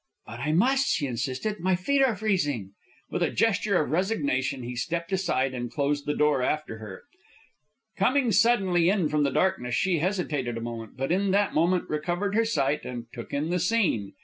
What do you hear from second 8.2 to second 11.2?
suddenly in from the darkness, she hesitated a moment, but